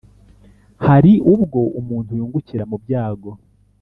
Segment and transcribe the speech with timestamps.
[0.85, 3.29] Hari ubwo umuntu yungukira mu byago,